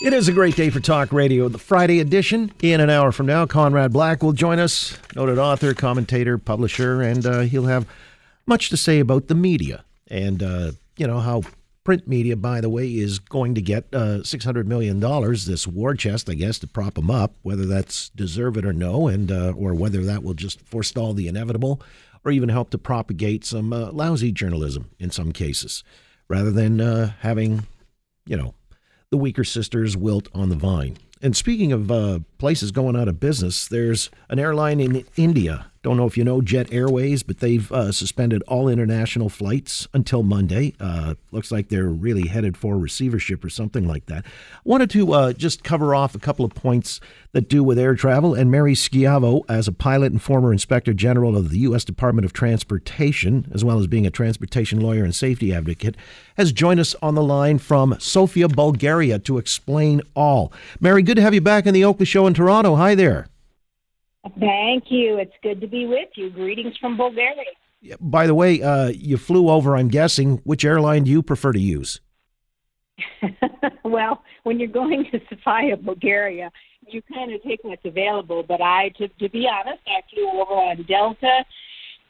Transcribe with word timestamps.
It 0.00 0.12
is 0.12 0.28
a 0.28 0.32
great 0.32 0.54
day 0.54 0.70
for 0.70 0.78
talk 0.78 1.12
radio. 1.12 1.48
The 1.48 1.58
Friday 1.58 1.98
edition, 1.98 2.52
in 2.62 2.80
an 2.80 2.88
hour 2.88 3.10
from 3.10 3.26
now, 3.26 3.46
Conrad 3.46 3.92
Black 3.92 4.22
will 4.22 4.32
join 4.32 4.60
us, 4.60 4.96
noted 5.16 5.38
author, 5.38 5.74
commentator, 5.74 6.38
publisher, 6.38 7.02
and 7.02 7.26
uh, 7.26 7.40
he'll 7.40 7.66
have 7.66 7.84
much 8.46 8.70
to 8.70 8.76
say 8.76 9.00
about 9.00 9.26
the 9.26 9.34
media 9.34 9.84
and, 10.06 10.40
uh, 10.40 10.70
you 10.96 11.06
know, 11.08 11.18
how 11.18 11.42
print 11.82 12.06
media, 12.06 12.36
by 12.36 12.60
the 12.60 12.68
way, 12.68 12.86
is 12.86 13.18
going 13.18 13.56
to 13.56 13.60
get 13.60 13.86
uh, 13.92 14.20
$600 14.20 14.66
million, 14.66 15.00
this 15.00 15.66
war 15.66 15.94
chest, 15.94 16.30
I 16.30 16.34
guess, 16.34 16.60
to 16.60 16.68
prop 16.68 16.94
them 16.94 17.10
up, 17.10 17.34
whether 17.42 17.66
that's 17.66 18.10
deserved 18.10 18.64
or 18.64 18.72
no, 18.72 19.08
and 19.08 19.32
uh, 19.32 19.52
or 19.56 19.74
whether 19.74 20.04
that 20.04 20.22
will 20.22 20.34
just 20.34 20.60
forestall 20.60 21.12
the 21.12 21.26
inevitable 21.26 21.82
or 22.24 22.30
even 22.30 22.50
help 22.50 22.70
to 22.70 22.78
propagate 22.78 23.44
some 23.44 23.72
uh, 23.72 23.90
lousy 23.90 24.30
journalism 24.30 24.90
in 25.00 25.10
some 25.10 25.32
cases, 25.32 25.82
rather 26.28 26.52
than 26.52 26.80
uh, 26.80 27.14
having, 27.20 27.66
you 28.26 28.36
know, 28.36 28.54
the 29.10 29.16
weaker 29.16 29.44
sisters 29.44 29.96
wilt 29.96 30.28
on 30.34 30.48
the 30.48 30.56
vine. 30.56 30.98
And 31.20 31.36
speaking 31.36 31.72
of 31.72 31.90
uh, 31.90 32.20
places 32.38 32.70
going 32.70 32.94
out 32.94 33.08
of 33.08 33.18
business, 33.18 33.66
there's 33.66 34.10
an 34.28 34.38
airline 34.38 34.80
in 34.80 35.04
India. 35.16 35.66
Don't 35.88 35.96
know 35.96 36.04
if 36.04 36.18
you 36.18 36.24
know 36.24 36.42
Jet 36.42 36.70
Airways, 36.70 37.22
but 37.22 37.38
they've 37.38 37.72
uh, 37.72 37.92
suspended 37.92 38.42
all 38.42 38.68
international 38.68 39.30
flights 39.30 39.88
until 39.94 40.22
Monday. 40.22 40.74
Uh, 40.78 41.14
looks 41.32 41.50
like 41.50 41.70
they're 41.70 41.88
really 41.88 42.28
headed 42.28 42.58
for 42.58 42.76
receivership 42.76 43.42
or 43.42 43.48
something 43.48 43.88
like 43.88 44.04
that. 44.04 44.26
Wanted 44.64 44.90
to 44.90 45.14
uh, 45.14 45.32
just 45.32 45.64
cover 45.64 45.94
off 45.94 46.14
a 46.14 46.18
couple 46.18 46.44
of 46.44 46.52
points 46.54 47.00
that 47.32 47.48
do 47.48 47.64
with 47.64 47.78
air 47.78 47.94
travel. 47.94 48.34
And 48.34 48.50
Mary 48.50 48.74
Schiavo, 48.74 49.46
as 49.48 49.66
a 49.66 49.72
pilot 49.72 50.12
and 50.12 50.20
former 50.20 50.52
inspector 50.52 50.92
general 50.92 51.38
of 51.38 51.48
the 51.48 51.60
U.S. 51.60 51.84
Department 51.84 52.26
of 52.26 52.34
Transportation, 52.34 53.50
as 53.54 53.64
well 53.64 53.78
as 53.78 53.86
being 53.86 54.06
a 54.06 54.10
transportation 54.10 54.80
lawyer 54.80 55.04
and 55.04 55.16
safety 55.16 55.54
advocate, 55.54 55.96
has 56.36 56.52
joined 56.52 56.80
us 56.80 56.94
on 57.00 57.14
the 57.14 57.22
line 57.22 57.56
from 57.56 57.96
Sofia, 57.98 58.48
Bulgaria 58.48 59.18
to 59.20 59.38
explain 59.38 60.02
all. 60.14 60.52
Mary, 60.80 61.02
good 61.02 61.16
to 61.16 61.22
have 61.22 61.32
you 61.32 61.40
back 61.40 61.64
in 61.64 61.72
the 61.72 61.86
Oakley 61.86 62.04
Show 62.04 62.26
in 62.26 62.34
Toronto. 62.34 62.76
Hi 62.76 62.94
there. 62.94 63.28
Thank 64.38 64.84
you. 64.90 65.18
It's 65.18 65.32
good 65.42 65.60
to 65.60 65.66
be 65.66 65.86
with 65.86 66.08
you. 66.16 66.30
Greetings 66.30 66.76
from 66.78 66.96
Bulgaria. 66.96 67.44
By 68.00 68.26
the 68.26 68.34
way, 68.34 68.60
uh, 68.60 68.88
you 68.88 69.16
flew 69.16 69.48
over, 69.48 69.76
I'm 69.76 69.88
guessing. 69.88 70.40
Which 70.44 70.64
airline 70.64 71.04
do 71.04 71.10
you 71.10 71.22
prefer 71.22 71.52
to 71.52 71.60
use? 71.60 72.00
well, 73.84 74.22
when 74.42 74.58
you're 74.58 74.68
going 74.68 75.06
to 75.12 75.20
Sofia, 75.28 75.76
Bulgaria, 75.76 76.50
you 76.88 77.02
kind 77.02 77.32
of 77.32 77.42
take 77.42 77.60
what's 77.62 77.84
available. 77.84 78.42
But 78.42 78.60
I, 78.60 78.88
to, 78.98 79.08
to 79.08 79.28
be 79.28 79.46
honest, 79.46 79.82
I 79.86 80.00
flew 80.12 80.28
over 80.28 80.54
on 80.54 80.82
Delta 80.82 81.44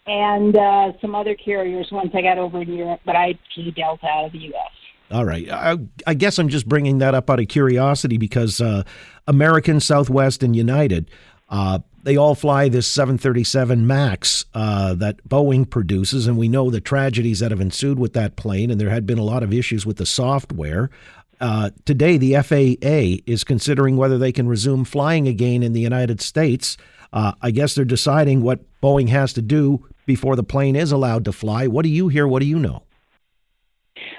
and 0.07 0.57
uh, 0.57 0.93
some 1.01 1.15
other 1.15 1.35
carriers 1.35 1.89
once 1.93 2.11
I 2.15 2.23
got 2.23 2.39
over 2.39 2.63
in 2.63 2.73
Europe, 2.73 3.01
but 3.05 3.15
I 3.15 3.39
flew 3.55 3.71
Delta 3.71 4.07
out 4.07 4.25
of 4.27 4.33
the 4.33 4.39
U.S. 4.39 4.71
All 5.11 5.25
right. 5.25 5.49
I, 5.51 5.77
I, 6.07 6.15
guess 6.15 6.39
I'm 6.39 6.49
just 6.49 6.69
bringing 6.69 6.99
that 6.99 7.15
up 7.15 7.31
out 7.31 7.41
of 7.41 7.49
curiosity 7.49 8.19
because 8.19 8.61
uh, 8.61 8.85
American, 9.27 9.81
Southwest, 9.81 10.43
and 10.43 10.57
United, 10.57 11.11
uh, 11.49 11.79
they 12.05 12.17
all 12.17 12.35
fly 12.35 12.69
this 12.69 12.87
737 12.87 13.87
MAX 13.87 14.45
uh, 14.55 14.95
that 14.95 15.27
Boeing 15.29 15.69
produces, 15.69 16.27
and 16.27 16.37
we 16.37 16.49
know 16.49 16.71
the 16.71 16.81
tragedies 16.81 17.41
that 17.41 17.51
have 17.51 17.61
ensued 17.61 17.99
with 17.99 18.13
that 18.15 18.37
plane, 18.37 18.71
and 18.71 18.81
there 18.81 18.91
had 18.91 19.07
been 19.07 19.19
a 19.19 19.25
lot 19.25 19.43
of 19.43 19.53
issues 19.53 19.85
with 19.85 19.97
the 19.97 20.07
software. 20.07 20.91
Uh, 21.41 21.71
today, 21.85 22.17
the 22.17 22.35
FAA 22.35 23.23
is 23.31 23.45
considering 23.45 23.97
whether 23.97 24.19
they 24.19 24.33
can 24.33 24.49
resume 24.49 24.85
flying 24.85 25.29
again 25.29 25.63
in 25.63 25.73
the 25.73 25.81
United 25.81 26.21
States. 26.21 26.77
Uh, 27.13 27.33
I 27.41 27.51
guess 27.51 27.75
they're 27.75 27.85
deciding 27.85 28.43
what 28.43 28.61
Boeing 28.83 29.09
has 29.09 29.33
to 29.35 29.43
do 29.43 29.87
before 30.07 30.37
the 30.37 30.43
plane 30.43 30.77
is 30.77 30.93
allowed 30.93 31.25
to 31.27 31.33
fly. 31.33 31.67
What 31.67 31.83
do 31.83 31.91
you 31.91 32.09
hear? 32.09 32.27
What 32.27 32.41
do 32.41 32.47
you 32.47 32.59
know? 32.59 32.83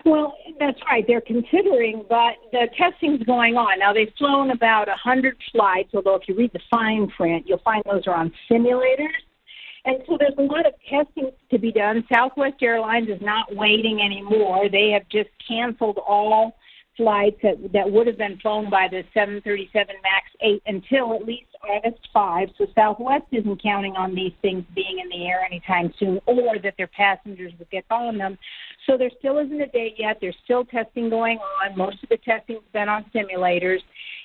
Well, 0.05 0.33
that's 0.59 0.79
right. 0.85 1.03
They're 1.07 1.21
considering, 1.21 2.05
but 2.07 2.35
the 2.51 2.67
testing's 2.77 3.23
going 3.23 3.55
on. 3.55 3.79
Now, 3.79 3.93
they've 3.93 4.13
flown 4.17 4.51
about 4.51 4.87
a 4.87 4.97
100 5.03 5.37
flights, 5.51 5.89
although 5.93 6.15
if 6.15 6.27
you 6.27 6.35
read 6.35 6.51
the 6.53 6.59
fine 6.69 7.07
print, 7.07 7.45
you'll 7.47 7.59
find 7.59 7.83
those 7.85 8.05
are 8.07 8.15
on 8.15 8.31
simulators. 8.49 9.23
And 9.85 9.97
so 10.07 10.17
there's 10.19 10.33
a 10.37 10.41
lot 10.41 10.65
of 10.65 10.73
testing 10.89 11.31
to 11.49 11.57
be 11.57 11.71
done. 11.71 12.03
Southwest 12.11 12.61
Airlines 12.61 13.07
is 13.09 13.21
not 13.21 13.55
waiting 13.55 14.01
anymore. 14.01 14.69
They 14.69 14.91
have 14.91 15.07
just 15.09 15.29
canceled 15.47 15.99
all 16.05 16.57
flights 16.99 17.37
that, 17.41 17.55
that 17.71 17.89
would 17.89 18.07
have 18.07 18.17
been 18.17 18.37
flown 18.39 18.69
by 18.69 18.87
the 18.91 19.03
737 19.13 19.95
MAX 20.03 20.25
8 20.41 20.61
until 20.65 21.13
at 21.13 21.25
least 21.25 21.47
August 21.63 22.07
5. 22.13 22.49
So 22.57 22.67
Southwest 22.75 23.23
isn't 23.31 23.63
counting 23.63 23.95
on 23.95 24.13
these 24.13 24.33
things 24.41 24.65
being 24.75 24.99
in 25.01 25.07
the 25.07 25.25
air 25.25 25.41
anytime 25.45 25.93
soon 25.97 26.19
or 26.25 26.59
that 26.61 26.75
their 26.77 26.87
passengers 26.87 27.53
would 27.57 27.69
get 27.69 27.85
on 27.89 28.17
them. 28.17 28.37
So 28.89 28.97
there 28.97 29.11
still 29.19 29.37
isn't 29.37 29.61
a 29.61 29.67
date 29.67 29.95
yet. 29.99 30.17
There's 30.19 30.35
still 30.43 30.65
testing 30.65 31.11
going 31.11 31.37
on. 31.37 31.77
Most 31.77 32.01
of 32.01 32.09
the 32.09 32.17
testing's 32.17 32.63
been 32.73 32.89
on 32.89 33.05
simulators. 33.13 33.81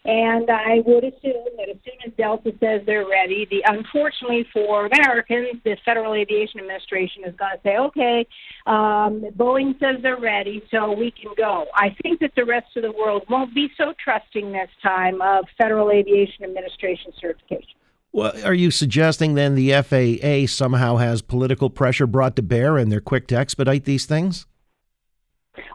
And 0.06 0.50
I 0.50 0.80
would 0.86 1.04
assume 1.04 1.44
that 1.58 1.68
as 1.68 1.76
soon 1.84 1.96
as 2.06 2.12
Delta 2.16 2.50
says 2.60 2.80
they're 2.86 3.06
ready, 3.06 3.46
the 3.50 3.62
unfortunately 3.66 4.46
for 4.54 4.86
Americans, 4.86 5.60
the 5.64 5.76
Federal 5.84 6.14
Aviation 6.14 6.60
Administration 6.60 7.24
is 7.26 7.34
going 7.36 7.52
to 7.56 7.60
say, 7.62 7.76
okay, 7.76 8.26
um, 8.66 9.26
Boeing 9.36 9.78
says 9.80 10.02
they're 10.02 10.18
ready, 10.18 10.62
so 10.70 10.92
we 10.92 11.10
can 11.10 11.32
go. 11.36 11.66
I 11.74 11.94
think 12.02 12.20
that 12.20 12.32
the 12.34 12.46
rest 12.46 12.74
of 12.76 12.82
the 12.84 12.92
world 12.92 13.24
won't 13.28 13.54
be 13.54 13.68
so 13.76 13.92
trusting 14.02 14.50
this 14.52 14.70
time 14.82 15.20
of 15.20 15.44
Federal 15.58 15.90
Aviation 15.90 16.44
Administration 16.44 17.12
certification. 17.20 17.76
Well, 18.12 18.32
are 18.44 18.54
you 18.54 18.70
suggesting 18.70 19.34
then 19.34 19.56
the 19.56 19.72
FAA 19.72 20.50
somehow 20.50 20.96
has 20.96 21.20
political 21.20 21.68
pressure 21.68 22.06
brought 22.06 22.36
to 22.36 22.42
bear 22.42 22.78
and 22.78 22.90
they're 22.90 23.00
quick 23.00 23.26
to 23.28 23.36
expedite 23.36 23.84
these 23.84 24.06
things? 24.06 24.46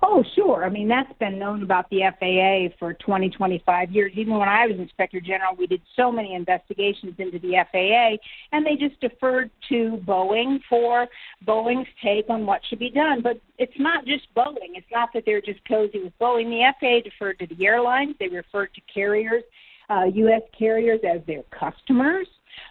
Oh, 0.02 0.24
sure. 0.36 0.66
I 0.66 0.70
mean, 0.70 0.88
that's 0.88 1.12
been 1.20 1.40
known 1.40 1.64
about 1.64 1.90
the 1.90 2.02
FAA 2.20 2.76
for 2.78 2.94
20, 2.94 3.30
25 3.30 3.92
years. 3.92 4.12
Even 4.16 4.38
when 4.38 4.50
I 4.50 4.68
was 4.68 4.78
Inspector 4.78 5.20
General, 5.22 5.56
we 5.58 5.68
did 5.68 5.82
so 5.96 6.12
many 6.12 6.34
investigations 6.34 7.16
into 7.18 7.40
the 7.40 7.64
FAA, 7.72 8.18
and 8.52 8.66
they 8.66 8.76
just 8.76 9.00
deferred 9.00 9.52
to 9.70 10.02
Boeing 10.06 10.60
for 10.70 11.08
Boeing's 11.46 11.88
take 12.04 12.30
on 12.30 12.46
what 12.46 12.62
should 12.70 12.80
be 12.80 12.90
done. 12.90 13.22
But 13.22 13.40
it's 13.58 13.80
not 13.80 14.06
just 14.06 14.34
Boeing. 14.36 14.76
It's 14.76 14.92
not 14.92 15.10
that 15.14 15.24
they're 15.26 15.42
just 15.42 15.64
cozy 15.66 16.04
with 16.04 16.18
Boeing. 16.20 16.50
The 16.50 16.74
FAA 16.80 17.10
deferred 17.10 17.40
to 17.40 17.48
the 17.48 17.66
airlines. 17.66 18.16
They 18.20 18.28
referred 18.28 18.74
to 18.74 18.82
carriers, 18.94 19.44
uh, 19.90 20.06
U.S. 20.14 20.42
carriers, 20.58 21.00
as 21.10 21.22
their 21.26 21.44
customers. 21.58 22.28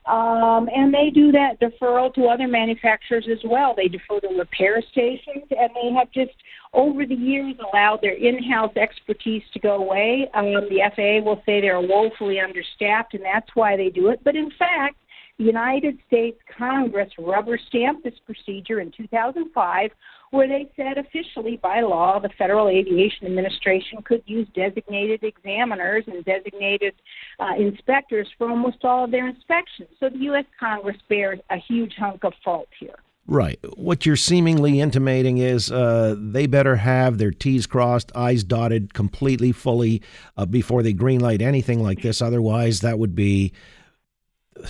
Um, 0.06 0.68
and 0.74 0.92
they 0.92 1.10
do 1.10 1.32
that 1.32 1.60
deferral 1.60 2.12
to 2.14 2.26
other 2.26 2.48
manufacturers 2.48 3.26
as 3.30 3.38
well. 3.44 3.74
They 3.76 3.88
defer 3.88 4.20
to 4.20 4.28
repair 4.28 4.82
stations, 4.90 5.44
and 5.50 5.70
they 5.74 5.92
have 5.96 6.10
just 6.12 6.32
over 6.72 7.06
the 7.06 7.14
years 7.14 7.54
allowed 7.72 8.00
their 8.02 8.14
in-house 8.14 8.76
expertise 8.76 9.42
to 9.52 9.58
go 9.58 9.76
away. 9.76 10.28
Um, 10.34 10.52
the 10.68 10.82
FAA 10.94 11.24
will 11.24 11.42
say 11.46 11.60
they're 11.60 11.80
woefully 11.80 12.40
understaffed, 12.40 13.14
and 13.14 13.24
that's 13.24 13.48
why 13.54 13.76
they 13.76 13.90
do 13.90 14.08
it. 14.08 14.20
But 14.24 14.36
in 14.36 14.50
fact, 14.58 14.96
the 15.38 15.44
United 15.44 15.98
States 16.06 16.38
Congress 16.56 17.10
rubber 17.16 17.58
stamped 17.68 18.02
this 18.04 18.18
procedure 18.26 18.80
in 18.80 18.90
2005, 18.90 19.90
where 20.30 20.48
they 20.48 20.68
said 20.76 20.98
officially 20.98 21.56
by 21.56 21.80
law 21.80 22.18
the 22.18 22.28
Federal 22.38 22.68
Aviation 22.68 23.26
Administration 23.26 24.02
could 24.02 24.22
use 24.26 24.48
designated 24.54 25.22
examiners 25.22 26.04
and 26.06 26.24
designated 26.24 26.94
uh, 27.38 27.54
inspectors 27.58 28.28
for 28.36 28.50
almost 28.50 28.84
all 28.84 29.04
of 29.04 29.10
their 29.10 29.28
inspections. 29.28 29.88
So 30.00 30.08
the 30.08 30.18
U.S. 30.18 30.44
Congress 30.58 30.96
bears 31.08 31.40
a 31.50 31.56
huge 31.56 31.94
hunk 31.98 32.24
of 32.24 32.34
fault 32.44 32.68
here. 32.78 32.96
Right. 33.26 33.58
What 33.76 34.06
you're 34.06 34.16
seemingly 34.16 34.80
intimating 34.80 35.36
is 35.36 35.70
uh, 35.70 36.16
they 36.18 36.46
better 36.46 36.76
have 36.76 37.18
their 37.18 37.30
T's 37.30 37.66
crossed, 37.66 38.10
I's 38.14 38.42
dotted 38.42 38.94
completely, 38.94 39.52
fully 39.52 40.00
uh, 40.38 40.46
before 40.46 40.82
they 40.82 40.94
greenlight 40.94 41.42
anything 41.42 41.82
like 41.82 42.00
this. 42.00 42.22
Otherwise, 42.22 42.80
that 42.80 42.98
would 42.98 43.14
be 43.14 43.52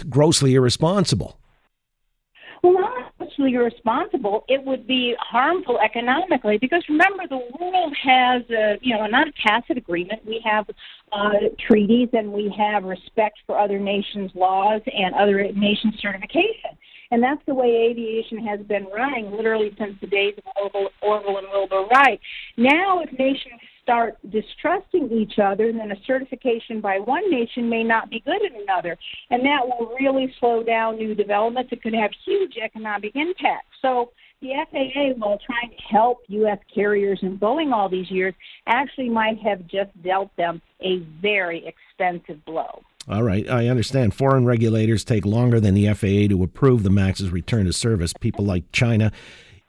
grossly 0.08 0.54
irresponsible. 0.54 1.37
Socially 3.38 3.54
irresponsible. 3.54 4.44
It 4.48 4.64
would 4.64 4.86
be 4.86 5.14
harmful 5.20 5.78
economically 5.78 6.58
because 6.58 6.82
remember, 6.88 7.24
the 7.28 7.40
world 7.58 7.94
has 8.02 8.42
a, 8.50 8.78
you 8.80 8.96
know 8.96 9.06
not 9.06 9.28
a 9.28 9.32
tacit 9.46 9.76
agreement. 9.76 10.24
We 10.26 10.42
have 10.44 10.66
uh, 11.12 11.32
treaties 11.66 12.08
and 12.12 12.32
we 12.32 12.52
have 12.58 12.84
respect 12.84 13.38
for 13.46 13.58
other 13.58 13.78
nations' 13.78 14.30
laws 14.34 14.82
and 14.86 15.14
other 15.14 15.52
nations' 15.52 15.94
certification. 16.00 16.76
And 17.10 17.22
that's 17.22 17.40
the 17.46 17.54
way 17.54 17.88
aviation 17.90 18.44
has 18.46 18.60
been 18.66 18.86
running 18.86 19.30
literally 19.30 19.74
since 19.78 19.94
the 20.00 20.08
days 20.08 20.34
of 20.38 20.44
Orville, 20.60 20.90
Orville 21.00 21.38
and 21.38 21.46
Wilbur 21.50 21.86
Wright. 21.90 22.20
Now, 22.56 23.00
if 23.00 23.10
nations 23.18 23.60
start 23.88 24.18
distrusting 24.28 25.10
each 25.10 25.38
other, 25.38 25.72
then 25.72 25.90
a 25.90 25.96
certification 26.06 26.82
by 26.82 26.98
one 26.98 27.30
nation 27.30 27.70
may 27.70 27.82
not 27.82 28.10
be 28.10 28.20
good 28.20 28.42
in 28.42 28.60
another. 28.60 28.98
And 29.30 29.42
that 29.46 29.66
will 29.66 29.96
really 29.98 30.34
slow 30.38 30.62
down 30.62 30.96
new 30.96 31.14
developments. 31.14 31.72
It 31.72 31.82
could 31.82 31.94
have 31.94 32.10
huge 32.26 32.58
economic 32.62 33.16
impact. 33.16 33.64
So 33.80 34.10
the 34.42 34.50
FAA, 34.70 35.18
while 35.18 35.38
trying 35.38 35.70
to 35.70 35.82
help 35.90 36.18
U.S. 36.28 36.58
carriers 36.72 37.18
and 37.22 37.40
Boeing 37.40 37.72
all 37.72 37.88
these 37.88 38.10
years, 38.10 38.34
actually 38.66 39.08
might 39.08 39.38
have 39.38 39.66
just 39.66 39.90
dealt 40.02 40.36
them 40.36 40.60
a 40.82 40.98
very 41.22 41.66
expensive 41.66 42.44
blow. 42.44 42.82
All 43.08 43.22
right, 43.22 43.48
I 43.48 43.68
understand. 43.68 44.12
Foreign 44.12 44.44
regulators 44.44 45.02
take 45.02 45.24
longer 45.24 45.60
than 45.60 45.72
the 45.72 45.86
FAA 45.94 46.28
to 46.28 46.42
approve 46.42 46.82
the 46.82 46.90
MAX's 46.90 47.30
return 47.30 47.64
to 47.64 47.72
service. 47.72 48.12
People 48.12 48.44
like 48.44 48.70
China, 48.70 49.12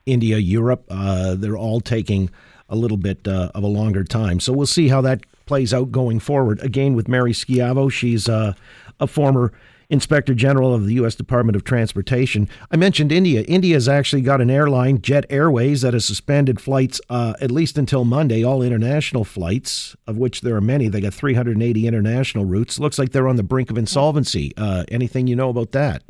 India, 0.04 0.36
Europe, 0.36 0.84
uh, 0.90 1.36
they're 1.36 1.56
all 1.56 1.80
taking 1.80 2.28
a 2.70 2.76
little 2.76 2.96
bit 2.96 3.28
uh, 3.28 3.50
of 3.54 3.62
a 3.62 3.66
longer 3.66 4.04
time. 4.04 4.40
So 4.40 4.52
we'll 4.52 4.66
see 4.66 4.88
how 4.88 5.02
that 5.02 5.20
plays 5.44 5.74
out 5.74 5.92
going 5.92 6.20
forward. 6.20 6.60
Again, 6.60 6.94
with 6.94 7.08
Mary 7.08 7.32
Schiavo, 7.32 7.90
she's 7.92 8.28
uh, 8.28 8.54
a 8.98 9.06
former 9.06 9.52
Inspector 9.90 10.32
General 10.34 10.72
of 10.72 10.86
the 10.86 10.94
U.S. 10.94 11.16
Department 11.16 11.56
of 11.56 11.64
Transportation. 11.64 12.48
I 12.70 12.76
mentioned 12.76 13.10
India. 13.10 13.42
India 13.42 13.74
has 13.74 13.88
actually 13.88 14.22
got 14.22 14.40
an 14.40 14.48
airline, 14.48 15.02
Jet 15.02 15.26
Airways, 15.28 15.82
that 15.82 15.94
has 15.94 16.04
suspended 16.04 16.60
flights 16.60 17.00
uh, 17.10 17.34
at 17.40 17.50
least 17.50 17.76
until 17.76 18.04
Monday, 18.04 18.44
all 18.44 18.62
international 18.62 19.24
flights, 19.24 19.96
of 20.06 20.16
which 20.16 20.42
there 20.42 20.54
are 20.54 20.60
many. 20.60 20.86
They 20.86 21.00
got 21.00 21.12
380 21.12 21.86
international 21.88 22.44
routes. 22.44 22.78
Looks 22.78 23.00
like 23.00 23.10
they're 23.10 23.28
on 23.28 23.36
the 23.36 23.42
brink 23.42 23.70
of 23.70 23.76
insolvency. 23.76 24.52
Uh, 24.56 24.84
anything 24.88 25.26
you 25.26 25.34
know 25.34 25.48
about 25.48 25.72
that? 25.72 26.04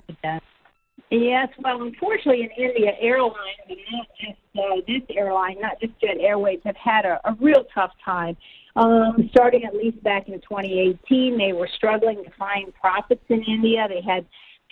Yes, 1.11 1.49
well, 1.59 1.83
unfortunately, 1.83 2.43
in 2.43 2.65
India, 2.65 2.93
airlines, 3.01 3.35
and 3.69 3.79
not 3.91 4.07
just 4.21 4.39
uh, 4.57 4.77
this 4.87 5.17
airline, 5.17 5.57
not 5.61 5.81
just 5.81 5.93
Jet 6.01 6.19
Airways, 6.21 6.61
have 6.65 6.77
had 6.77 7.05
a, 7.05 7.21
a 7.25 7.35
real 7.41 7.65
tough 7.75 7.91
time. 8.05 8.37
Um, 8.77 9.29
starting 9.33 9.65
at 9.65 9.75
least 9.75 10.01
back 10.05 10.29
in 10.29 10.35
2018, 10.35 11.37
they 11.37 11.53
were 11.53 11.69
struggling 11.77 12.23
to 12.23 12.31
find 12.39 12.73
profits 12.75 13.25
in 13.29 13.43
India. 13.43 13.89
They 13.89 14.01
had 14.01 14.25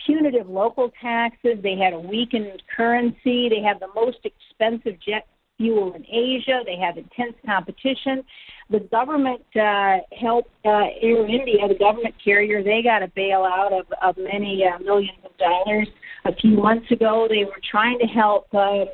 punitive 0.07 0.49
local 0.49 0.93
taxes. 1.03 1.59
They 1.61 1.77
had 1.77 1.93
a 1.93 1.99
weakened 1.99 2.63
currency. 2.75 3.49
They 3.49 3.61
have 3.67 3.81
the 3.81 3.89
most 3.97 4.19
expensive 4.23 5.01
jet 5.05 5.27
fuel 5.57 5.95
in 5.95 6.07
Asia. 6.07 6.61
They 6.65 6.77
have 6.77 6.97
intense 6.99 7.35
competition. 7.45 8.23
The 8.71 8.81
government 8.81 9.43
uh, 9.57 9.97
helped 10.17 10.51
uh, 10.65 10.87
Air 11.03 11.27
India, 11.27 11.67
the 11.67 11.79
government 11.79 12.15
carrier. 12.25 12.63
They 12.63 12.83
got 12.83 13.03
a 13.03 13.09
bailout 13.09 13.77
of, 13.77 13.87
of 14.01 14.17
many 14.17 14.65
uh, 14.65 14.79
millions 14.79 15.19
of 15.25 15.37
dollars 15.37 15.89
a 16.25 16.35
few 16.35 16.57
months 16.57 16.91
ago. 16.91 17.27
They 17.29 17.45
were 17.45 17.61
trying 17.71 17.99
to 17.99 18.07
help. 18.07 18.53
Um, 18.55 18.87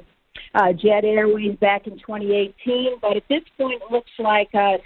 uh, 0.54 0.72
Jet 0.72 1.04
Airways 1.04 1.56
back 1.60 1.86
in 1.86 1.98
2018. 1.98 2.98
But 3.00 3.16
at 3.16 3.24
this 3.28 3.42
point, 3.58 3.82
it 3.82 3.92
looks 3.92 4.10
like 4.18 4.48
uh, 4.54 4.78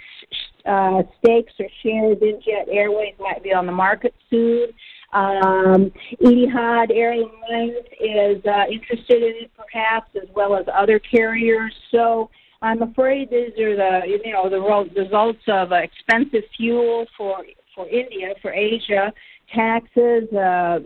uh, 0.67 1.03
stakes 1.19 1.53
or 1.59 1.67
shares 1.83 2.17
in 2.21 2.39
Jet 2.43 2.67
Airways 2.71 3.13
might 3.19 3.43
be 3.43 3.53
on 3.53 3.65
the 3.65 3.71
market 3.71 4.13
soon. 4.29 4.69
Um, 5.13 5.91
Etihad 6.21 6.91
Airlines 6.91 7.85
is 7.99 8.45
uh, 8.45 8.65
interested 8.71 9.23
in 9.23 9.43
it, 9.43 9.51
perhaps, 9.57 10.11
as 10.15 10.29
well 10.35 10.55
as 10.55 10.65
other 10.73 10.99
carriers. 10.99 11.73
So 11.91 12.29
I'm 12.61 12.81
afraid 12.83 13.31
these 13.31 13.57
are 13.59 13.75
the 13.75 14.01
you 14.05 14.31
know 14.31 14.49
the 14.49 14.59
results 15.01 15.41
of 15.47 15.71
uh, 15.71 15.75
expensive 15.77 16.43
fuel 16.55 17.07
for 17.17 17.43
for 17.73 17.87
India, 17.87 18.35
for 18.41 18.51
Asia, 18.51 19.11
taxes, 19.53 20.31
uh, 20.33 20.79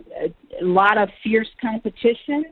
a 0.60 0.64
lot 0.64 0.98
of 0.98 1.08
fierce 1.22 1.50
competition 1.60 2.44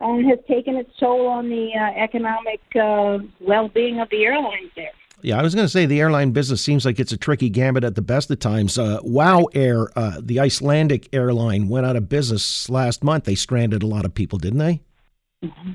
and 0.00 0.28
has 0.28 0.38
taken 0.46 0.76
its 0.76 0.90
toll 1.00 1.26
on 1.26 1.48
the 1.48 1.70
uh, 1.74 1.98
economic 1.98 2.60
uh, 2.80 3.18
well-being 3.40 4.00
of 4.00 4.08
the 4.10 4.24
airlines 4.24 4.70
there. 4.76 4.90
Yeah, 5.22 5.38
I 5.38 5.42
was 5.42 5.54
going 5.54 5.64
to 5.64 5.70
say 5.70 5.86
the 5.86 6.00
airline 6.00 6.32
business 6.32 6.62
seems 6.62 6.84
like 6.84 7.00
it's 7.00 7.12
a 7.12 7.16
tricky 7.16 7.48
gambit 7.48 7.84
at 7.84 7.94
the 7.94 8.02
best 8.02 8.30
of 8.30 8.38
times. 8.38 8.78
Uh, 8.78 9.00
WOW 9.02 9.48
Air, 9.54 9.88
uh, 9.96 10.20
the 10.22 10.38
Icelandic 10.38 11.08
airline, 11.14 11.68
went 11.68 11.86
out 11.86 11.96
of 11.96 12.08
business 12.08 12.68
last 12.68 13.02
month. 13.02 13.24
They 13.24 13.34
stranded 13.34 13.82
a 13.82 13.86
lot 13.86 14.04
of 14.04 14.12
people, 14.12 14.38
didn't 14.38 14.58
they? 14.58 14.82
Mm-hmm. 15.42 15.72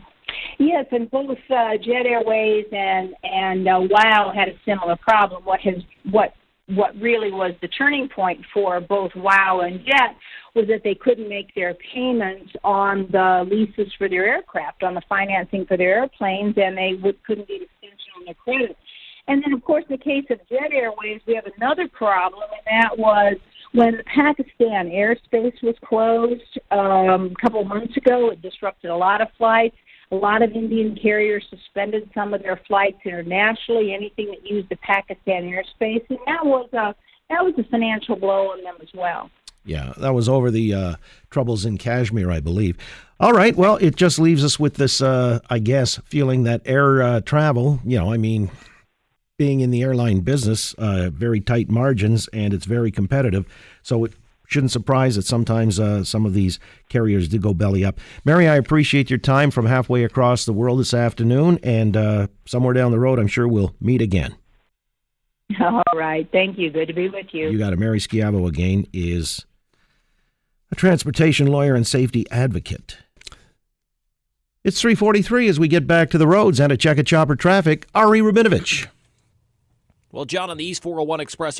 Yes, 0.59 0.85
and 0.91 1.09
both 1.09 1.37
uh, 1.49 1.77
Jet 1.77 2.05
Airways 2.05 2.67
and 2.71 3.15
and 3.23 3.67
uh, 3.67 3.79
WOW 3.89 4.31
had 4.33 4.47
a 4.47 4.53
similar 4.63 4.95
problem. 4.95 5.43
What 5.43 5.59
has 5.61 5.81
what 6.11 6.35
what 6.75 6.95
really 6.99 7.31
was 7.31 7.53
the 7.61 7.67
turning 7.67 8.07
point 8.09 8.41
for 8.53 8.79
both 8.79 9.11
WOW 9.15 9.61
and 9.61 9.85
Jet 9.85 10.15
was 10.53 10.67
that 10.67 10.81
they 10.83 10.95
couldn't 10.95 11.29
make 11.29 11.53
their 11.55 11.73
payments 11.93 12.51
on 12.63 13.07
the 13.11 13.47
leases 13.49 13.91
for 13.97 14.09
their 14.09 14.25
aircraft, 14.25 14.83
on 14.83 14.93
the 14.93 15.01
financing 15.07 15.65
for 15.65 15.77
their 15.77 15.99
airplanes, 15.99 16.55
and 16.57 16.77
they 16.77 16.93
would, 17.01 17.21
couldn't 17.23 17.47
get 17.47 17.61
extension 17.61 18.11
on 18.17 18.25
their 18.25 18.33
credit. 18.35 18.75
And 19.27 19.43
then, 19.43 19.53
of 19.53 19.63
course, 19.63 19.85
in 19.89 19.97
the 19.97 20.03
case 20.03 20.25
of 20.29 20.39
Jet 20.49 20.71
Airways, 20.73 21.21
we 21.25 21.35
have 21.35 21.45
another 21.57 21.87
problem, 21.87 22.43
and 22.51 22.81
that 22.81 22.97
was 22.97 23.35
when 23.73 23.97
the 23.97 24.03
Pakistan 24.03 24.89
airspace 24.89 25.61
was 25.63 25.75
closed 25.85 26.59
um, 26.71 27.31
a 27.31 27.41
couple 27.41 27.61
of 27.61 27.67
months 27.67 27.95
ago. 27.95 28.31
It 28.31 28.41
disrupted 28.41 28.89
a 28.89 28.95
lot 28.95 29.21
of 29.21 29.29
flights. 29.37 29.77
A 30.11 30.15
lot 30.15 30.41
of 30.41 30.51
Indian 30.51 30.95
carriers 30.95 31.45
suspended 31.49 32.09
some 32.13 32.33
of 32.33 32.43
their 32.43 32.59
flights 32.67 32.99
internationally, 33.05 33.93
anything 33.93 34.27
that 34.27 34.45
used 34.45 34.69
the 34.69 34.75
Pakistan 34.77 35.43
airspace, 35.43 36.03
and 36.09 36.19
that 36.27 36.45
was 36.45 36.69
a 36.73 36.93
that 37.29 37.45
was 37.45 37.53
a 37.57 37.63
financial 37.63 38.17
blow 38.17 38.51
on 38.51 38.61
them 38.63 38.75
as 38.81 38.89
well. 38.93 39.29
Yeah, 39.63 39.93
that 39.97 40.13
was 40.13 40.27
over 40.27 40.51
the 40.51 40.73
uh, 40.73 40.95
troubles 41.29 41.65
in 41.65 41.77
Kashmir, 41.77 42.31
I 42.31 42.39
believe. 42.39 42.77
All 43.19 43.33
right, 43.33 43.55
well, 43.55 43.77
it 43.77 43.95
just 43.95 44.17
leaves 44.17 44.43
us 44.43 44.59
with 44.59 44.73
this, 44.73 45.01
uh, 45.01 45.39
I 45.49 45.59
guess, 45.59 45.97
feeling 46.05 46.43
that 46.43 46.61
air 46.65 47.03
uh, 47.03 47.21
travel, 47.21 47.79
you 47.85 47.97
know, 47.99 48.11
I 48.11 48.17
mean, 48.17 48.49
being 49.37 49.61
in 49.61 49.71
the 49.71 49.83
airline 49.83 50.21
business, 50.21 50.73
uh, 50.75 51.09
very 51.11 51.39
tight 51.39 51.69
margins, 51.69 52.27
and 52.29 52.53
it's 52.53 52.65
very 52.65 52.91
competitive. 52.91 53.45
So 53.83 54.05
it 54.05 54.13
shouldn't 54.51 54.71
surprise 54.71 55.15
that 55.15 55.25
sometimes 55.25 55.79
uh, 55.79 56.03
some 56.03 56.25
of 56.25 56.33
these 56.33 56.59
carriers 56.89 57.29
do 57.29 57.39
go 57.39 57.53
belly 57.53 57.85
up. 57.85 57.99
Mary, 58.25 58.49
I 58.49 58.55
appreciate 58.57 59.09
your 59.09 59.19
time 59.19 59.49
from 59.49 59.65
halfway 59.65 60.03
across 60.03 60.43
the 60.43 60.51
world 60.51 60.79
this 60.79 60.93
afternoon, 60.93 61.57
and 61.63 61.95
uh, 61.95 62.27
somewhere 62.45 62.73
down 62.73 62.91
the 62.91 62.99
road, 62.99 63.17
I'm 63.17 63.27
sure 63.27 63.47
we'll 63.47 63.73
meet 63.79 64.01
again. 64.01 64.35
All 65.61 65.83
right. 65.95 66.27
Thank 66.31 66.57
you. 66.57 66.69
Good 66.69 66.89
to 66.89 66.93
be 66.93 67.07
with 67.07 67.27
you. 67.31 67.49
You 67.49 67.57
got 67.57 67.71
it. 67.71 67.79
Mary 67.79 67.99
Schiavo 67.99 68.47
again 68.47 68.87
is 68.91 69.45
a 70.69 70.75
transportation 70.75 71.47
lawyer 71.47 71.73
and 71.73 71.87
safety 71.87 72.25
advocate. 72.29 72.97
It's 74.63 74.79
343 74.81 75.47
as 75.47 75.59
we 75.59 75.67
get 75.67 75.87
back 75.87 76.09
to 76.11 76.17
the 76.17 76.27
roads 76.27 76.59
and 76.59 76.71
a 76.71 76.77
check 76.77 76.97
of 76.97 77.05
chopper 77.05 77.35
traffic. 77.35 77.87
Ari 77.95 78.19
Rabinovich. 78.19 78.87
Well, 80.11 80.25
John 80.25 80.49
on 80.49 80.57
the 80.57 80.65
East 80.65 80.83
401 80.83 81.21
Express. 81.21 81.59